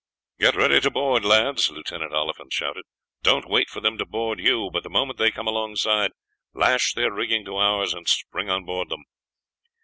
[0.39, 2.85] "Get ready to board, lads!" Lieutenant Oliphant shouted.
[3.21, 6.09] "Don't wait for them to board you, but the moment they come alongside
[6.55, 9.03] lash their rigging to ours and spring on board them."